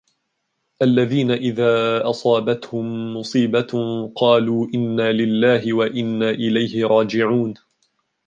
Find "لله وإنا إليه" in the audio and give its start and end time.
5.11-6.85